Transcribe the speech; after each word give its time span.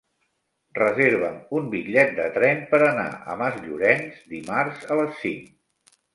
Reserva'm 0.77 1.35
un 1.59 1.67
bitllet 1.73 2.13
de 2.21 2.25
tren 2.39 2.65
per 2.73 2.81
anar 2.87 3.05
a 3.33 3.37
Masllorenç 3.43 4.19
dimarts 4.35 4.91
a 4.97 5.01
les 5.03 5.23
cinc. 5.23 5.55